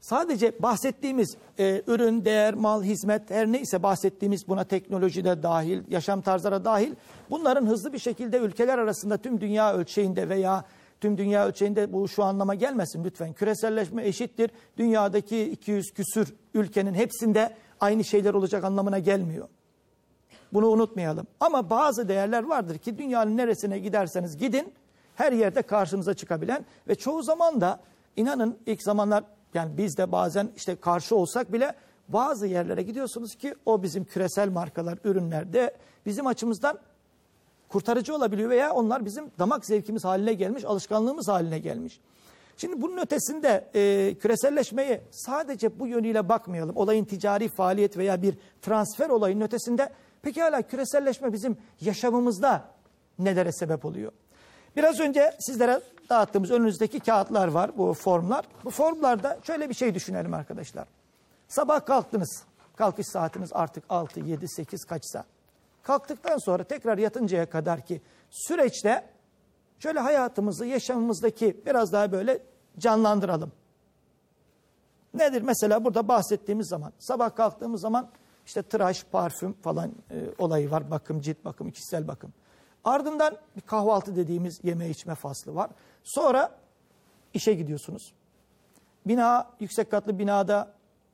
sadece 0.00 0.62
bahsettiğimiz 0.62 1.36
e, 1.58 1.82
ürün, 1.86 2.24
değer, 2.24 2.54
mal, 2.54 2.82
hizmet 2.82 3.30
her 3.30 3.46
neyse 3.46 3.82
bahsettiğimiz 3.82 4.48
buna 4.48 4.64
teknoloji 4.64 5.24
de 5.24 5.42
dahil, 5.42 5.82
yaşam 5.88 6.20
tarzları 6.20 6.64
dahil 6.64 6.94
bunların 7.30 7.66
hızlı 7.66 7.92
bir 7.92 7.98
şekilde 7.98 8.38
ülkeler 8.38 8.78
arasında 8.78 9.16
tüm 9.16 9.40
dünya 9.40 9.74
ölçeğinde 9.74 10.28
veya 10.28 10.64
tüm 11.00 11.18
dünya 11.18 11.46
ölçeğinde 11.46 11.92
bu 11.92 12.08
şu 12.08 12.24
anlama 12.24 12.54
gelmesin 12.54 13.04
lütfen. 13.04 13.32
Küreselleşme 13.32 14.06
eşittir. 14.06 14.50
Dünyadaki 14.76 15.50
200 15.50 15.92
küsür 15.92 16.34
ülkenin 16.54 16.94
hepsinde 16.94 17.56
aynı 17.80 18.04
şeyler 18.04 18.34
olacak 18.34 18.64
anlamına 18.64 18.98
gelmiyor. 18.98 19.48
Bunu 20.52 20.68
unutmayalım. 20.68 21.26
Ama 21.40 21.70
bazı 21.70 22.08
değerler 22.08 22.42
vardır 22.42 22.78
ki 22.78 22.98
dünyanın 22.98 23.36
neresine 23.36 23.78
giderseniz 23.78 24.36
gidin 24.36 24.72
her 25.14 25.32
yerde 25.32 25.62
karşınıza 25.62 26.14
çıkabilen 26.14 26.64
ve 26.88 26.94
çoğu 26.94 27.22
zaman 27.22 27.60
da 27.60 27.80
inanın 28.16 28.58
ilk 28.66 28.82
zamanlar 28.82 29.24
yani 29.54 29.78
biz 29.78 29.96
de 29.96 30.12
bazen 30.12 30.50
işte 30.56 30.76
karşı 30.76 31.16
olsak 31.16 31.52
bile 31.52 31.74
bazı 32.08 32.46
yerlere 32.46 32.82
gidiyorsunuz 32.82 33.34
ki 33.34 33.54
o 33.66 33.82
bizim 33.82 34.04
küresel 34.04 34.48
markalar, 34.48 34.98
ürünlerde 35.04 35.76
bizim 36.06 36.26
açımızdan 36.26 36.78
kurtarıcı 37.70 38.14
olabiliyor 38.14 38.50
veya 38.50 38.72
onlar 38.72 39.04
bizim 39.04 39.30
damak 39.38 39.66
zevkimiz 39.66 40.04
haline 40.04 40.34
gelmiş, 40.34 40.64
alışkanlığımız 40.64 41.28
haline 41.28 41.58
gelmiş. 41.58 42.00
Şimdi 42.56 42.82
bunun 42.82 42.98
ötesinde 42.98 43.70
e, 43.74 44.14
küreselleşmeyi 44.14 45.00
sadece 45.10 45.78
bu 45.78 45.86
yönüyle 45.86 46.28
bakmayalım. 46.28 46.76
Olayın 46.76 47.04
ticari 47.04 47.48
faaliyet 47.48 47.96
veya 47.96 48.22
bir 48.22 48.34
transfer 48.62 49.08
olayının 49.08 49.44
ötesinde 49.44 49.92
peki 50.22 50.42
hala 50.42 50.62
küreselleşme 50.62 51.32
bizim 51.32 51.56
yaşamımızda 51.80 52.64
nelere 53.18 53.52
sebep 53.52 53.84
oluyor? 53.84 54.12
Biraz 54.76 55.00
önce 55.00 55.32
sizlere 55.40 55.80
dağıttığımız 56.10 56.50
önünüzdeki 56.50 57.00
kağıtlar 57.00 57.48
var, 57.48 57.78
bu 57.78 57.94
formlar. 57.94 58.44
Bu 58.64 58.70
formlarda 58.70 59.38
şöyle 59.42 59.68
bir 59.68 59.74
şey 59.74 59.94
düşünelim 59.94 60.34
arkadaşlar. 60.34 60.88
Sabah 61.48 61.86
kalktınız, 61.86 62.42
kalkış 62.76 63.06
saatiniz 63.06 63.50
artık 63.52 63.84
6, 63.88 64.20
7, 64.20 64.48
8 64.48 64.84
kaçsa. 64.84 65.24
Kalktıktan 65.82 66.38
sonra 66.38 66.64
tekrar 66.64 66.98
yatıncaya 66.98 67.50
kadar 67.50 67.86
ki 67.86 68.00
süreçte 68.30 69.04
şöyle 69.78 70.00
hayatımızı, 70.00 70.66
yaşamımızdaki 70.66 71.60
biraz 71.66 71.92
daha 71.92 72.12
böyle 72.12 72.42
canlandıralım. 72.78 73.52
Nedir 75.14 75.42
mesela 75.42 75.84
burada 75.84 76.08
bahsettiğimiz 76.08 76.68
zaman 76.68 76.92
sabah 76.98 77.36
kalktığımız 77.36 77.80
zaman 77.80 78.08
işte 78.46 78.62
tıraş, 78.62 79.04
parfüm 79.04 79.52
falan 79.52 79.92
e, 80.10 80.14
olayı 80.38 80.70
var. 80.70 80.90
Bakım, 80.90 81.20
cilt 81.20 81.44
bakım, 81.44 81.70
kişisel 81.70 82.08
bakım. 82.08 82.32
Ardından 82.84 83.36
bir 83.56 83.60
kahvaltı 83.60 84.16
dediğimiz 84.16 84.60
yeme 84.62 84.88
içme 84.88 85.14
faslı 85.14 85.54
var. 85.54 85.70
Sonra 86.04 86.58
işe 87.34 87.54
gidiyorsunuz. 87.54 88.12
Bina, 89.06 89.50
yüksek 89.60 89.90
katlı 89.90 90.18
binada 90.18 90.72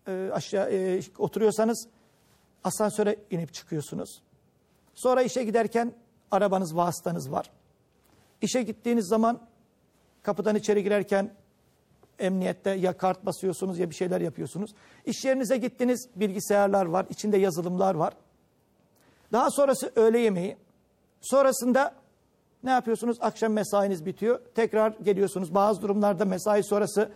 e, 0.08 0.30
aşağı 0.32 0.70
e, 0.70 1.00
oturuyorsanız 1.18 1.88
asansöre 2.64 3.16
inip 3.30 3.54
çıkıyorsunuz. 3.54 4.22
Sonra 4.96 5.22
işe 5.22 5.44
giderken 5.44 5.92
arabanız, 6.30 6.76
vasıtanız 6.76 7.32
var. 7.32 7.50
İşe 8.42 8.62
gittiğiniz 8.62 9.08
zaman 9.08 9.40
kapıdan 10.22 10.56
içeri 10.56 10.82
girerken 10.82 11.34
emniyette 12.18 12.70
ya 12.70 12.96
kart 12.96 13.26
basıyorsunuz 13.26 13.78
ya 13.78 13.90
bir 13.90 13.94
şeyler 13.94 14.20
yapıyorsunuz. 14.20 14.70
İş 15.04 15.24
yerinize 15.24 15.56
gittiniz 15.56 16.08
bilgisayarlar 16.16 16.86
var, 16.86 17.06
içinde 17.10 17.36
yazılımlar 17.36 17.94
var. 17.94 18.14
Daha 19.32 19.50
sonrası 19.50 19.92
öğle 19.96 20.18
yemeği. 20.18 20.56
Sonrasında 21.20 21.94
ne 22.64 22.70
yapıyorsunuz? 22.70 23.16
Akşam 23.20 23.52
mesainiz 23.52 24.06
bitiyor. 24.06 24.40
Tekrar 24.54 24.90
geliyorsunuz. 24.90 25.54
Bazı 25.54 25.82
durumlarda 25.82 26.24
mesai 26.24 26.62
sonrası 26.64 27.10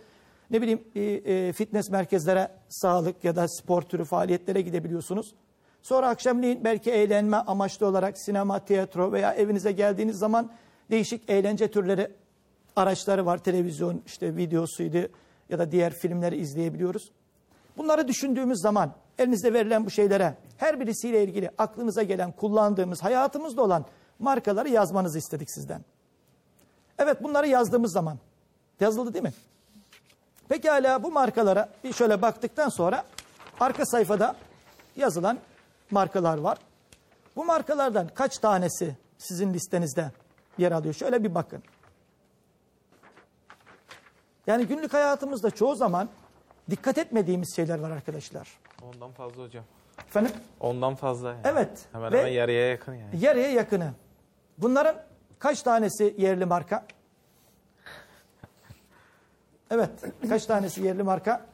ne 0.51 0.61
bileyim 0.61 0.83
e, 0.95 1.53
fitness 1.53 1.89
merkezlere 1.89 2.51
sağlık 2.69 3.23
ya 3.23 3.35
da 3.35 3.47
spor 3.47 3.81
türü 3.81 4.05
faaliyetlere 4.05 4.61
gidebiliyorsunuz. 4.61 5.33
Sonra 5.81 6.09
akşamleyin 6.09 6.63
belki 6.63 6.91
eğlenme 6.91 7.37
amaçlı 7.37 7.87
olarak 7.87 8.17
sinema, 8.17 8.59
tiyatro 8.59 9.11
veya 9.11 9.33
evinize 9.33 9.71
geldiğiniz 9.71 10.17
zaman 10.17 10.51
değişik 10.91 11.29
eğlence 11.29 11.71
türleri 11.71 12.11
araçları 12.75 13.25
var. 13.25 13.37
Televizyon 13.37 14.01
işte 14.05 14.35
videosuydu 14.35 15.07
ya 15.49 15.59
da 15.59 15.71
diğer 15.71 15.93
filmleri 15.93 16.37
izleyebiliyoruz. 16.37 17.11
Bunları 17.77 18.07
düşündüğümüz 18.07 18.61
zaman 18.61 18.91
elinizde 19.19 19.53
verilen 19.53 19.85
bu 19.85 19.89
şeylere 19.89 20.35
her 20.57 20.79
birisiyle 20.79 21.23
ilgili 21.23 21.49
aklınıza 21.57 22.03
gelen 22.03 22.31
kullandığımız 22.31 23.03
hayatımızda 23.03 23.61
olan 23.61 23.85
markaları 24.19 24.69
yazmanızı 24.69 25.17
istedik 25.17 25.51
sizden. 25.51 25.81
Evet 26.99 27.23
bunları 27.23 27.47
yazdığımız 27.47 27.91
zaman 27.91 28.17
yazıldı 28.79 29.13
değil 29.13 29.23
mi? 29.23 29.33
Pekala 30.49 31.03
bu 31.03 31.11
markalara 31.11 31.69
bir 31.83 31.93
şöyle 31.93 32.21
baktıktan 32.21 32.69
sonra 32.69 33.03
arka 33.59 33.85
sayfada 33.85 34.35
yazılan 34.95 35.37
markalar 35.91 36.37
var. 36.37 36.57
Bu 37.35 37.45
markalardan 37.45 38.07
kaç 38.07 38.37
tanesi 38.37 38.95
sizin 39.17 39.53
listenizde 39.53 40.11
yer 40.57 40.71
alıyor? 40.71 40.93
Şöyle 40.93 41.23
bir 41.23 41.35
bakın. 41.35 41.63
Yani 44.47 44.67
günlük 44.67 44.93
hayatımızda 44.93 45.51
çoğu 45.51 45.75
zaman 45.75 46.09
dikkat 46.69 46.97
etmediğimiz 46.97 47.55
şeyler 47.55 47.79
var 47.79 47.91
arkadaşlar. 47.91 48.47
Ondan 48.81 49.11
fazla 49.11 49.43
hocam. 49.43 49.63
Efendim? 50.07 50.31
Ondan 50.59 50.95
fazla. 50.95 51.29
Yani. 51.29 51.41
Evet. 51.43 51.85
Hemen 51.91 52.11
Ve 52.11 52.19
hemen 52.19 52.31
yarıya 52.31 52.67
yakın 52.69 52.93
yani. 52.93 53.23
yarıya 53.25 53.51
yakını. 53.51 53.93
Bunların 54.57 54.95
kaç 55.39 55.61
tanesi 55.61 56.15
yerli 56.17 56.45
marka? 56.45 56.85
Evet. 59.71 59.89
Kaç 60.29 60.45
tanesi 60.45 60.81
yerli 60.81 61.03
marka? 61.03 61.45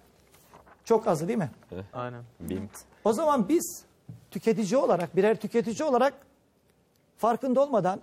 Çok 0.86 1.08
azı 1.08 1.28
değil 1.28 1.40
mi? 1.40 1.52
Aynen. 1.94 2.24
Bint. 2.40 2.72
O 3.04 3.14
zaman 3.14 3.50
biz 3.50 3.84
tüketici 4.32 4.78
olarak, 4.78 5.16
birer 5.16 5.40
tüketici 5.40 5.90
olarak 5.90 6.14
farkında 7.18 7.62
olmadan 7.62 8.02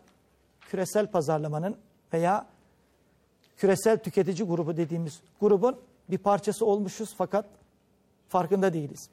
küresel 0.60 1.06
pazarlamanın 1.06 1.76
veya 2.12 2.46
küresel 3.56 3.98
tüketici 3.98 4.48
grubu 4.48 4.76
dediğimiz 4.76 5.20
grubun 5.40 5.76
bir 6.10 6.18
parçası 6.18 6.66
olmuşuz 6.66 7.14
fakat 7.18 7.46
farkında 8.28 8.72
değiliz. 8.72 9.08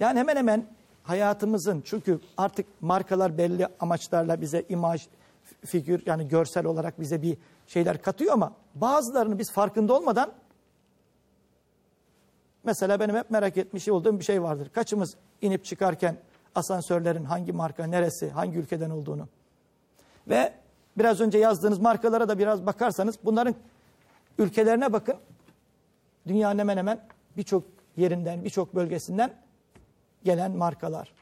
Yani 0.00 0.18
hemen 0.18 0.36
hemen 0.36 0.66
hayatımızın 1.02 1.82
çünkü 1.84 2.20
artık 2.36 2.66
markalar 2.80 3.38
belli 3.38 3.66
amaçlarla 3.80 4.40
bize 4.40 4.64
imaj, 4.68 5.08
figür 5.66 6.02
yani 6.06 6.28
görsel 6.28 6.66
olarak 6.66 7.00
bize 7.00 7.22
bir 7.22 7.36
şeyler 7.66 8.02
katıyor 8.02 8.32
ama 8.32 8.52
bazılarını 8.74 9.38
biz 9.38 9.52
farkında 9.52 9.94
olmadan 9.94 10.32
mesela 12.64 13.00
benim 13.00 13.16
hep 13.16 13.30
merak 13.30 13.56
etmiş 13.56 13.88
olduğum 13.88 14.18
bir 14.18 14.24
şey 14.24 14.42
vardır. 14.42 14.68
Kaçımız 14.68 15.16
inip 15.40 15.64
çıkarken 15.64 16.16
asansörlerin 16.54 17.24
hangi 17.24 17.52
marka, 17.52 17.86
neresi, 17.86 18.30
hangi 18.30 18.58
ülkeden 18.58 18.90
olduğunu 18.90 19.28
Ve 20.28 20.52
biraz 20.98 21.20
önce 21.20 21.38
yazdığınız 21.38 21.78
markalara 21.78 22.28
da 22.28 22.38
biraz 22.38 22.66
bakarsanız 22.66 23.18
bunların 23.24 23.54
ülkelerine 24.38 24.92
bakın. 24.92 25.16
Dünyanın 26.26 26.58
hemen 26.58 26.76
hemen 26.76 27.00
birçok 27.36 27.64
yerinden, 27.96 28.44
birçok 28.44 28.74
bölgesinden 28.74 29.32
gelen 30.24 30.50
markalar. 30.50 31.12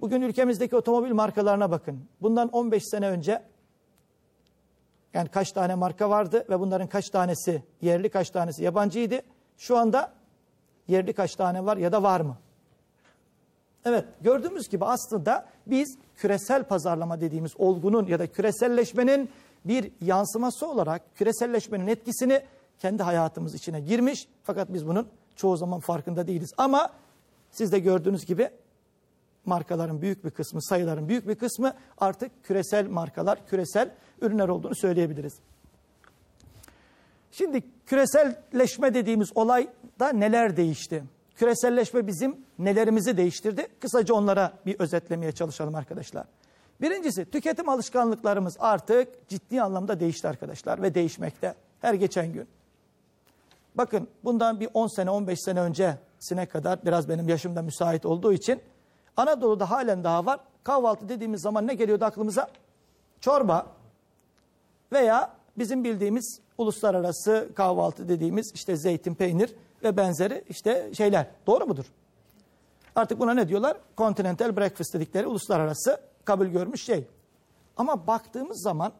Bugün 0.00 0.22
ülkemizdeki 0.22 0.76
otomobil 0.76 1.12
markalarına 1.12 1.70
bakın. 1.70 2.04
Bundan 2.22 2.48
15 2.48 2.84
sene 2.84 3.08
önce 3.08 3.42
yani 5.14 5.28
kaç 5.28 5.52
tane 5.52 5.74
marka 5.74 6.10
vardı 6.10 6.44
ve 6.50 6.60
bunların 6.60 6.88
kaç 6.88 7.10
tanesi 7.10 7.62
yerli, 7.80 8.08
kaç 8.08 8.30
tanesi 8.30 8.64
yabancıydı. 8.64 9.20
Şu 9.58 9.76
anda 9.76 10.12
yerli 10.88 11.12
kaç 11.12 11.36
tane 11.36 11.64
var 11.64 11.76
ya 11.76 11.92
da 11.92 12.02
var 12.02 12.20
mı? 12.20 12.36
Evet 13.84 14.04
gördüğümüz 14.20 14.68
gibi 14.68 14.84
aslında 14.84 15.46
biz 15.66 15.98
küresel 16.16 16.64
pazarlama 16.64 17.20
dediğimiz 17.20 17.52
olgunun 17.58 18.06
ya 18.06 18.18
da 18.18 18.26
küreselleşmenin 18.26 19.30
bir 19.64 19.92
yansıması 20.00 20.66
olarak 20.66 21.16
küreselleşmenin 21.16 21.86
etkisini 21.86 22.42
kendi 22.78 23.02
hayatımız 23.02 23.54
içine 23.54 23.80
girmiş. 23.80 24.28
Fakat 24.42 24.72
biz 24.72 24.86
bunun 24.86 25.08
çoğu 25.36 25.56
zaman 25.56 25.80
farkında 25.80 26.26
değiliz. 26.26 26.52
Ama 26.56 26.92
siz 27.50 27.72
de 27.72 27.78
gördüğünüz 27.78 28.26
gibi 28.26 28.50
markaların 29.44 30.02
büyük 30.02 30.24
bir 30.24 30.30
kısmı, 30.30 30.62
sayıların 30.62 31.08
büyük 31.08 31.28
bir 31.28 31.34
kısmı 31.34 31.74
artık 31.98 32.44
küresel 32.44 32.88
markalar, 32.88 33.46
küresel 33.46 33.90
ürünler 34.20 34.48
olduğunu 34.48 34.74
söyleyebiliriz. 34.74 35.38
Şimdi 37.36 37.62
küreselleşme 37.86 38.94
dediğimiz 38.94 39.32
olayda 39.34 40.12
neler 40.12 40.56
değişti? 40.56 41.04
Küreselleşme 41.36 42.06
bizim 42.06 42.36
nelerimizi 42.58 43.16
değiştirdi? 43.16 43.68
Kısaca 43.80 44.14
onlara 44.14 44.52
bir 44.66 44.80
özetlemeye 44.80 45.32
çalışalım 45.32 45.74
arkadaşlar. 45.74 46.26
Birincisi 46.80 47.30
tüketim 47.30 47.68
alışkanlıklarımız 47.68 48.56
artık 48.60 49.28
ciddi 49.28 49.62
anlamda 49.62 50.00
değişti 50.00 50.28
arkadaşlar 50.28 50.82
ve 50.82 50.94
değişmekte 50.94 51.54
her 51.80 51.94
geçen 51.94 52.32
gün. 52.32 52.48
Bakın 53.74 54.08
bundan 54.24 54.60
bir 54.60 54.68
10 54.74 54.86
sene 54.86 55.10
15 55.10 55.38
sene 55.40 55.60
öncesine 55.60 56.46
kadar 56.46 56.84
biraz 56.84 57.08
benim 57.08 57.28
yaşımda 57.28 57.62
müsait 57.62 58.06
olduğu 58.06 58.32
için 58.32 58.62
Anadolu'da 59.16 59.70
halen 59.70 60.04
daha 60.04 60.26
var. 60.26 60.40
Kahvaltı 60.64 61.08
dediğimiz 61.08 61.42
zaman 61.42 61.66
ne 61.66 61.74
geliyordu 61.74 62.04
aklımıza? 62.04 62.50
Çorba 63.20 63.66
veya 64.92 65.32
bizim 65.58 65.84
bildiğimiz 65.84 66.43
uluslararası 66.58 67.48
kahvaltı 67.54 68.08
dediğimiz 68.08 68.52
işte 68.54 68.76
zeytin, 68.76 69.14
peynir 69.14 69.54
ve 69.82 69.96
benzeri 69.96 70.44
işte 70.48 70.90
şeyler. 70.94 71.26
Doğru 71.46 71.66
mudur? 71.66 71.84
Artık 72.94 73.20
buna 73.20 73.34
ne 73.34 73.48
diyorlar? 73.48 73.76
Continental 73.98 74.56
breakfast 74.56 74.94
dedikleri 74.94 75.26
uluslararası 75.26 76.00
kabul 76.24 76.46
görmüş 76.46 76.84
şey. 76.84 77.06
Ama 77.76 78.06
baktığımız 78.06 78.62
zaman 78.62 78.92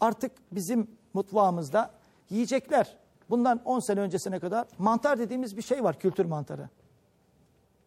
artık 0.00 0.32
bizim 0.52 0.90
mutfağımızda 1.14 1.90
yiyecekler 2.30 2.96
bundan 3.30 3.60
10 3.64 3.80
sene 3.80 4.00
öncesine 4.00 4.40
kadar 4.40 4.66
mantar 4.78 5.18
dediğimiz 5.18 5.56
bir 5.56 5.62
şey 5.62 5.84
var 5.84 5.98
kültür 5.98 6.24
mantarı. 6.24 6.68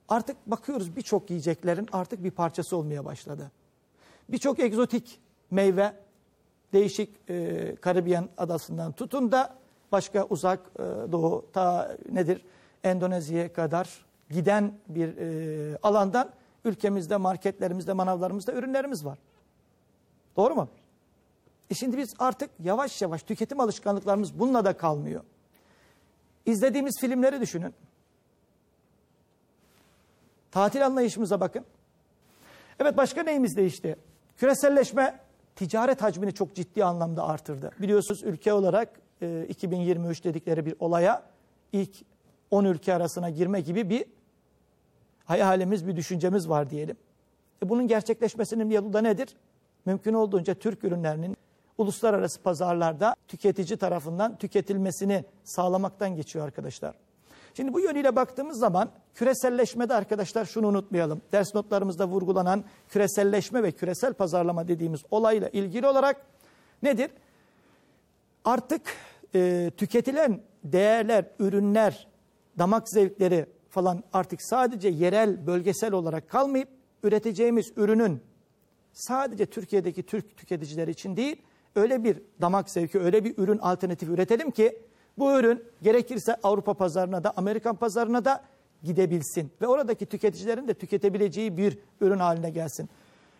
Artık 0.09 0.37
bakıyoruz 0.47 0.95
birçok 0.95 1.29
yiyeceklerin 1.29 1.87
artık 1.91 2.23
bir 2.23 2.31
parçası 2.31 2.77
olmaya 2.77 3.05
başladı. 3.05 3.51
Birçok 4.29 4.59
egzotik 4.59 5.19
meyve 5.51 5.93
değişik 6.73 7.29
e, 7.29 7.75
Karibiyen 7.75 8.29
adasından 8.37 8.91
tutun 8.91 9.31
da 9.31 9.55
başka 9.91 10.25
uzak 10.25 10.59
e, 10.75 10.83
doğu 11.11 11.45
ta 11.53 11.95
nedir 12.11 12.45
Endonezya'ya 12.83 13.53
kadar 13.53 14.05
giden 14.29 14.73
bir 14.87 15.17
e, 15.17 15.77
alandan 15.83 16.29
ülkemizde 16.65 17.17
marketlerimizde 17.17 17.93
manavlarımızda 17.93 18.53
ürünlerimiz 18.53 19.05
var. 19.05 19.19
Doğru 20.37 20.55
mu? 20.55 20.69
E 21.69 21.73
şimdi 21.73 21.97
biz 21.97 22.13
artık 22.19 22.49
yavaş 22.63 23.01
yavaş 23.01 23.23
tüketim 23.23 23.59
alışkanlıklarımız 23.59 24.39
bununla 24.39 24.65
da 24.65 24.77
kalmıyor. 24.77 25.23
İzlediğimiz 26.45 26.99
filmleri 26.99 27.41
düşünün. 27.41 27.73
Tatil 30.51 30.85
anlayışımıza 30.85 31.39
bakın. 31.39 31.65
Evet 32.79 32.97
başka 32.97 33.23
neyimiz 33.23 33.57
değişti? 33.57 33.95
Küreselleşme 34.37 35.19
ticaret 35.59 36.01
hacmini 36.01 36.33
çok 36.33 36.55
ciddi 36.55 36.83
anlamda 36.85 37.23
artırdı. 37.27 37.71
Biliyorsunuz 37.79 38.23
ülke 38.23 38.53
olarak 38.53 38.89
e, 39.21 39.45
2023 39.49 40.23
dedikleri 40.23 40.65
bir 40.65 40.75
olaya 40.79 41.23
ilk 41.73 41.91
10 42.51 42.65
ülke 42.65 42.93
arasına 42.93 43.29
girme 43.29 43.61
gibi 43.61 43.89
bir 43.89 44.05
hayalimiz, 45.25 45.87
bir 45.87 45.95
düşüncemiz 45.95 46.49
var 46.49 46.69
diyelim. 46.69 46.97
E, 47.63 47.69
bunun 47.69 47.87
gerçekleşmesinin 47.87 48.69
yolu 48.69 48.93
da 48.93 49.01
nedir? 49.01 49.35
Mümkün 49.85 50.13
olduğunca 50.13 50.53
Türk 50.53 50.83
ürünlerinin 50.83 51.37
uluslararası 51.77 52.41
pazarlarda 52.41 53.15
tüketici 53.27 53.77
tarafından 53.77 54.37
tüketilmesini 54.37 55.25
sağlamaktan 55.43 56.15
geçiyor 56.15 56.45
arkadaşlar. 56.45 56.93
Şimdi 57.59 57.73
bu 57.73 57.79
yönüyle 57.79 58.15
baktığımız 58.15 58.59
zaman 58.59 58.89
küreselleşmede 59.15 59.93
arkadaşlar 59.93 60.45
şunu 60.45 60.67
unutmayalım. 60.67 61.21
Ders 61.31 61.55
notlarımızda 61.55 62.07
vurgulanan 62.07 62.63
küreselleşme 62.89 63.63
ve 63.63 63.71
küresel 63.71 64.13
pazarlama 64.13 64.67
dediğimiz 64.67 65.01
olayla 65.11 65.49
ilgili 65.49 65.87
olarak 65.87 66.25
nedir? 66.83 67.11
Artık 68.45 68.81
e, 69.35 69.71
tüketilen 69.77 70.41
değerler, 70.63 71.25
ürünler, 71.39 72.07
damak 72.57 72.89
zevkleri 72.89 73.45
falan 73.69 74.03
artık 74.13 74.41
sadece 74.41 74.89
yerel, 74.89 75.47
bölgesel 75.47 75.93
olarak 75.93 76.29
kalmayıp 76.29 76.69
üreteceğimiz 77.03 77.73
ürünün 77.75 78.21
sadece 78.93 79.45
Türkiye'deki 79.45 80.03
Türk 80.03 80.37
tüketiciler 80.37 80.87
için 80.87 81.17
değil, 81.17 81.41
öyle 81.75 82.03
bir 82.03 82.21
damak 82.41 82.69
zevki, 82.69 82.99
öyle 82.99 83.23
bir 83.23 83.37
ürün 83.37 83.57
alternatifi 83.57 84.11
üretelim 84.11 84.51
ki 84.51 84.88
bu 85.19 85.39
ürün 85.39 85.63
gerekirse 85.81 86.35
Avrupa 86.43 86.73
pazarına 86.73 87.23
da 87.23 87.33
Amerikan 87.37 87.75
pazarına 87.75 88.25
da 88.25 88.43
gidebilsin. 88.83 89.51
Ve 89.61 89.67
oradaki 89.67 90.05
tüketicilerin 90.05 90.67
de 90.67 90.73
tüketebileceği 90.73 91.57
bir 91.57 91.77
ürün 92.01 92.19
haline 92.19 92.49
gelsin. 92.49 92.89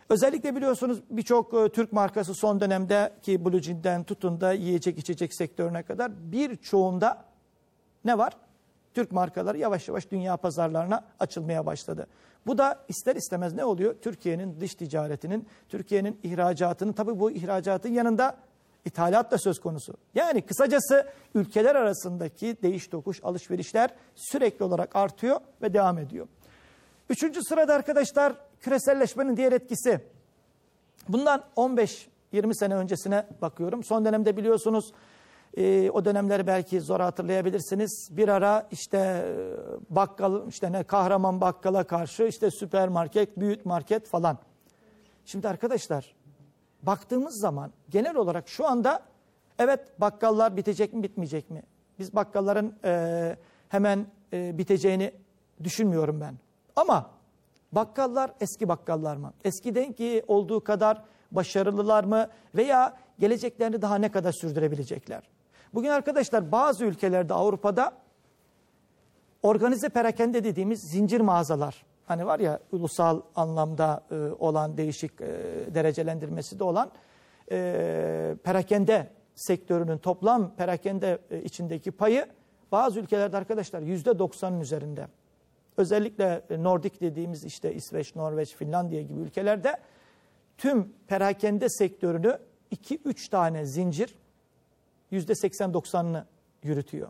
Özellikle 0.10 0.56
biliyorsunuz 0.56 1.02
birçok 1.10 1.54
e, 1.54 1.70
Türk 1.70 1.94
markası 1.94 2.34
son 2.34 2.60
dönemde 2.60 3.14
ki 3.22 3.46
Blue 3.46 3.62
Jean'den 3.62 4.04
tutun 4.04 4.42
da 4.42 4.54
yiyecek 4.54 4.98
içecek 4.98 5.34
sektörüne 5.34 5.84
kadar 5.84 6.12
birçoğunda 6.32 7.26
ne 8.06 8.18
var? 8.18 8.34
Türk 8.94 9.12
markaları 9.12 9.58
yavaş 9.58 9.88
yavaş 9.88 10.12
dünya 10.12 10.38
pazarlarına 10.38 11.04
açılmaya 11.20 11.66
başladı. 11.66 12.08
Bu 12.48 12.58
da 12.58 12.86
ister 12.88 13.16
istemez 13.16 13.54
ne 13.54 13.66
oluyor? 13.66 13.96
Türkiye'nin 14.02 14.60
dış 14.60 14.76
ticaretinin, 14.76 15.48
Türkiye'nin 15.70 16.20
ihracatının 16.24 16.94
tabii 16.94 17.20
bu 17.20 17.32
ihracatın 17.32 17.90
yanında 17.90 18.38
İthalat 18.86 19.32
da 19.32 19.38
söz 19.38 19.60
konusu. 19.60 19.94
Yani 20.16 20.42
kısacası 20.42 21.08
ülkeler 21.36 21.76
arasındaki 21.76 22.58
değiş 22.64 22.88
tokuş 22.88 23.24
alışverişler 23.24 23.90
sürekli 24.16 24.66
olarak 24.66 24.96
artıyor 24.96 25.40
ve 25.62 25.74
devam 25.74 25.98
ediyor. 25.98 26.28
Üçüncü 27.10 27.44
sırada 27.44 27.74
arkadaşlar 27.74 28.34
küreselleşmenin 28.60 29.38
diğer 29.38 29.52
etkisi. 29.52 30.02
Bundan 31.10 31.44
15-20 31.56 32.08
sene 32.60 32.76
öncesine 32.76 33.28
bakıyorum. 33.42 33.84
Son 33.84 34.06
dönemde 34.06 34.38
biliyorsunuz 34.38 34.94
e, 35.58 35.90
o 35.90 36.06
dönemleri 36.06 36.48
belki 36.48 36.82
zor 36.82 37.00
hatırlayabilirsiniz. 37.00 38.10
Bir 38.12 38.28
ara 38.28 38.68
işte 38.72 38.98
e, 38.98 39.96
bakkal 39.96 40.48
işte 40.48 40.72
ne 40.72 40.84
kahraman 40.84 41.42
bakkala 41.42 41.84
karşı 41.84 42.24
işte 42.24 42.52
süpermarket, 42.52 43.40
büyük 43.40 43.66
market 43.66 44.08
falan. 44.08 44.38
Şimdi 45.26 45.48
arkadaşlar 45.48 46.16
baktığımız 46.84 47.40
zaman 47.40 47.72
genel 47.90 48.16
olarak 48.16 48.48
şu 48.48 48.68
anda 48.68 49.02
evet 49.60 50.02
bakkallar 50.02 50.58
bitecek 50.58 50.94
mi 50.94 51.04
bitmeyecek 51.04 51.50
mi? 51.50 51.64
Biz 52.00 52.16
bakkalların 52.16 52.76
e, 52.84 53.36
hemen 53.70 54.06
e, 54.34 54.58
biteceğini 54.58 55.12
düşünmüyorum 55.64 56.22
ben. 56.22 56.36
Ama 56.76 57.10
bakkallar 57.72 58.32
eski 58.42 58.70
bakkallar 58.70 59.18
mı? 59.18 59.34
Eskidenki 59.44 60.24
olduğu 60.28 60.64
kadar 60.64 61.04
başarılılar 61.32 62.04
mı? 62.04 62.28
Veya 62.56 62.98
geleceklerini 63.20 63.82
daha 63.82 63.96
ne 63.96 64.12
kadar 64.12 64.32
sürdürebilecekler? 64.32 65.24
Bugün 65.74 65.90
arkadaşlar 65.90 66.52
bazı 66.52 66.86
ülkelerde 66.86 67.34
Avrupa'da 67.34 67.94
organize 69.44 69.90
perakende 69.90 70.44
dediğimiz 70.44 70.82
zincir 70.82 71.22
mağazalar 71.22 71.86
hani 72.10 72.26
var 72.26 72.40
ya 72.40 72.60
ulusal 72.72 73.22
anlamda 73.36 74.04
e, 74.12 74.16
olan 74.16 74.78
değişik 74.78 75.22
e, 75.22 75.28
derecelendirmesi 75.76 76.60
de 76.60 76.64
olan 76.64 76.92
e, 77.52 78.36
perakende 78.44 79.08
sektörünün 79.36 79.98
toplam 79.98 80.56
perakende 80.56 81.20
e, 81.32 81.44
içindeki 81.44 81.92
payı 81.92 82.26
bazı 82.72 83.00
ülkelerde 83.00 83.38
arkadaşlar 83.38 83.82
yüzde 83.82 84.20
doksanın 84.20 84.60
üzerinde. 84.62 85.08
Özellikle 85.78 86.42
e, 86.50 86.64
Nordik 86.64 87.02
dediğimiz 87.02 87.44
işte 87.46 87.74
İsveç, 87.74 88.16
Norveç, 88.16 88.56
Finlandiya 88.56 89.02
gibi 89.02 89.20
ülkelerde 89.20 89.78
tüm 90.58 90.94
perakende 91.08 91.70
sektörünü 91.70 92.40
2-3 92.76 93.30
tane 93.30 93.66
zincir 93.66 94.16
yüzde 95.12 95.32
80-90'ını 95.34 96.24
yürütüyor. 96.64 97.10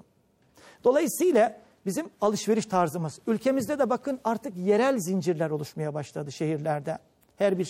Dolayısıyla 0.84 1.62
bizim 1.86 2.10
alışveriş 2.22 2.66
tarzımız. 2.66 3.20
Ülkemizde 3.28 3.80
de 3.80 3.90
bakın 3.90 4.20
artık 4.24 4.58
yerel 4.58 5.00
zincirler 5.00 5.50
oluşmaya 5.50 5.94
başladı 5.94 6.32
şehirlerde. 6.32 6.98
Her 7.38 7.58
bir 7.60 7.66
şey 7.66 7.70